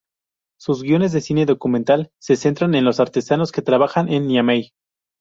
Sus 0.59 0.81
guiones 0.81 1.11
de 1.11 1.21
cine 1.21 1.45
documental, 1.45 2.09
se 2.19 2.35
centran 2.35 2.73
en 2.73 2.85
los 2.85 2.99
artesanos 2.99 3.51
que 3.51 3.61
trabajan 3.61 4.09
en 4.09 4.25
Niamey. 4.25 4.71